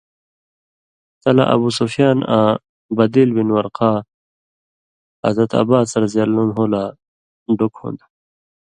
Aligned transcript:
تلہ 1.21 1.43
ابُو 1.53 1.69
سفیان 1.79 2.17
آں 2.37 2.51
بدیل 2.97 3.29
بن 3.35 3.47
ورقا 3.55 3.91
حضرت 5.25 5.51
عباسؓ 5.61 5.97
لا 6.71 6.83
ڈوک 7.57 7.73
ہُون٘دہۡ 7.79 8.07